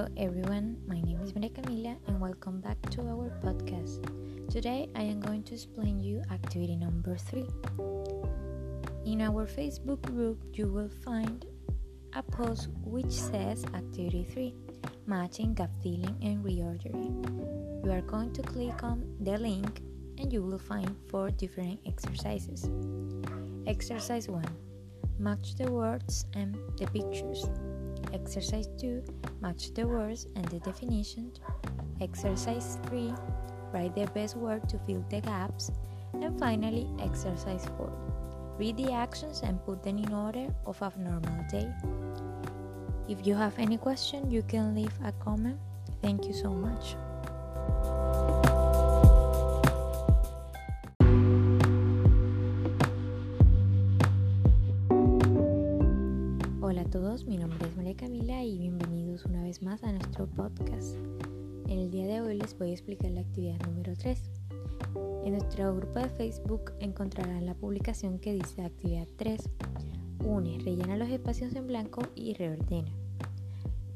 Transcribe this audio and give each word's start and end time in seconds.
Hello 0.00 0.12
everyone, 0.16 0.78
my 0.86 0.98
name 1.02 1.20
is 1.20 1.34
Maria 1.34 1.50
Camila 1.50 1.94
and 2.06 2.18
welcome 2.18 2.58
back 2.62 2.80
to 2.88 3.02
our 3.02 3.28
podcast. 3.44 4.00
Today 4.50 4.88
I 4.94 5.02
am 5.02 5.20
going 5.20 5.42
to 5.42 5.52
explain 5.52 6.00
you 6.00 6.22
activity 6.32 6.74
number 6.74 7.18
3. 7.18 7.44
In 9.04 9.20
our 9.20 9.44
Facebook 9.46 10.00
group 10.00 10.40
you 10.54 10.68
will 10.68 10.88
find 10.88 11.44
a 12.14 12.22
post 12.22 12.68
which 12.82 13.10
says 13.12 13.66
activity 13.74 14.24
3, 14.32 14.54
matching, 15.04 15.52
gap 15.52 15.70
filling 15.82 16.16
and 16.22 16.42
reordering. 16.42 17.84
You 17.84 17.92
are 17.92 18.00
going 18.00 18.32
to 18.32 18.40
click 18.40 18.82
on 18.82 19.04
the 19.20 19.36
link 19.36 19.82
and 20.16 20.32
you 20.32 20.42
will 20.42 20.58
find 20.58 20.96
four 21.10 21.28
different 21.28 21.78
exercises. 21.84 22.70
Exercise 23.66 24.30
1 24.30 24.46
Match 25.18 25.56
the 25.56 25.70
words 25.70 26.24
and 26.32 26.56
the 26.78 26.86
pictures. 26.86 27.44
Exercise 28.12 28.68
2 28.78 29.02
Match 29.40 29.72
the 29.74 29.86
words 29.86 30.26
and 30.36 30.44
the 30.46 30.58
definition. 30.60 31.32
Exercise 32.00 32.78
3 32.88 33.14
Write 33.72 33.94
the 33.94 34.06
best 34.14 34.36
word 34.36 34.68
to 34.68 34.78
fill 34.78 35.04
the 35.10 35.20
gaps. 35.20 35.70
And 36.14 36.38
finally, 36.38 36.88
exercise 37.00 37.66
4 37.76 37.92
Read 38.58 38.76
the 38.76 38.92
actions 38.92 39.40
and 39.42 39.64
put 39.64 39.82
them 39.82 39.98
in 39.98 40.12
order 40.12 40.52
of 40.66 40.82
a 40.82 40.92
normal 40.98 41.44
day. 41.50 41.72
If 43.08 43.26
you 43.26 43.34
have 43.34 43.58
any 43.58 43.76
question, 43.76 44.30
you 44.30 44.42
can 44.42 44.74
leave 44.74 44.92
a 45.04 45.12
comment. 45.12 45.58
Thank 46.02 46.26
you 46.26 46.32
so 46.32 46.50
much. 46.50 46.94
Todos, 57.20 57.26
mi 57.26 57.38
nombre 57.38 57.66
es 57.66 57.76
María 57.76 57.96
Camila 57.96 58.44
y 58.44 58.58
bienvenidos 58.58 59.24
una 59.24 59.42
vez 59.42 59.62
más 59.62 59.82
a 59.82 59.92
nuestro 59.92 60.26
podcast. 60.26 60.94
En 61.66 61.78
el 61.78 61.90
día 61.90 62.06
de 62.06 62.20
hoy 62.20 62.38
les 62.38 62.56
voy 62.58 62.70
a 62.70 62.72
explicar 62.72 63.10
la 63.10 63.20
actividad 63.20 63.58
número 63.66 63.94
3. 63.96 64.30
En 65.24 65.32
nuestro 65.32 65.74
grupo 65.74 65.98
de 65.98 66.08
Facebook 66.10 66.72
encontrarán 66.78 67.46
la 67.46 67.54
publicación 67.54 68.18
que 68.18 68.34
dice 68.34 68.64
actividad 68.64 69.06
3. 69.16 69.48
Une, 70.24 70.58
rellena 70.58 70.96
los 70.96 71.08
espacios 71.08 71.54
en 71.54 71.66
blanco 71.66 72.02
y 72.14 72.34
reordena. 72.34 72.92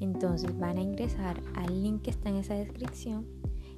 Entonces 0.00 0.58
van 0.58 0.78
a 0.78 0.82
ingresar 0.82 1.40
al 1.54 1.82
link 1.82 2.02
que 2.02 2.10
está 2.10 2.30
en 2.30 2.36
esa 2.36 2.54
descripción. 2.54 3.26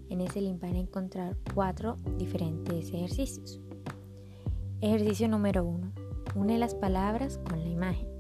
En 0.09 0.21
ese 0.21 0.41
link 0.41 0.61
van 0.61 0.75
a 0.75 0.81
encontrar 0.81 1.37
cuatro 1.55 1.97
diferentes 2.19 2.93
ejercicios. 2.93 3.61
Ejercicio 4.81 5.29
número 5.29 5.65
1. 5.65 5.93
Une 6.37 6.59
las 6.59 6.75
palabras 6.75 7.39
con 7.39 7.61
la 7.61 7.69
imagen. 7.69 8.16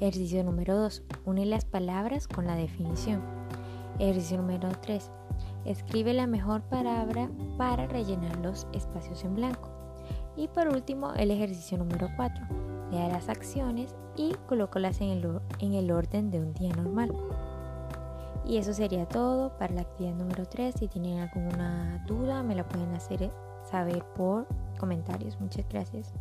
Ejercicio 0.00 0.42
número 0.42 0.76
2. 0.76 1.02
Une 1.26 1.44
las 1.44 1.66
palabras 1.66 2.26
con 2.26 2.46
la 2.46 2.56
definición. 2.56 3.20
Ejercicio 3.98 4.38
número 4.38 4.70
3. 4.80 5.10
Escribe 5.66 6.14
la 6.14 6.26
mejor 6.26 6.62
palabra 6.62 7.30
para 7.58 7.86
rellenar 7.86 8.34
los 8.38 8.66
espacios 8.72 9.22
en 9.24 9.34
blanco. 9.34 9.68
Y 10.36 10.48
por 10.48 10.68
último, 10.68 11.12
el 11.14 11.30
ejercicio 11.30 11.76
número 11.76 12.08
4. 12.16 12.46
Lea 12.90 13.08
las 13.08 13.28
acciones 13.28 13.94
y 14.16 14.34
colócalas 14.48 15.02
en 15.02 15.10
el, 15.10 15.40
en 15.58 15.74
el 15.74 15.90
orden 15.92 16.30
de 16.30 16.40
un 16.40 16.54
día 16.54 16.74
normal. 16.74 17.14
Y 18.46 18.56
eso 18.56 18.72
sería 18.72 19.06
todo 19.06 19.56
para 19.58 19.74
la 19.74 19.82
actividad 19.82 20.14
número 20.14 20.46
3. 20.46 20.76
Si 20.78 20.88
tienen 20.88 21.18
alguna 21.18 22.02
duda, 22.06 22.42
me 22.42 22.54
la 22.54 22.66
pueden 22.66 22.94
hacer 22.94 23.30
saber 23.70 24.02
por 24.16 24.46
comentarios. 24.78 25.38
Muchas 25.38 25.68
gracias. 25.68 26.14